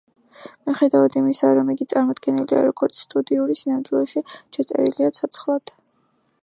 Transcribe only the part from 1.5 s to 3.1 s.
რომ იგი წარმოდგენილია, როგორც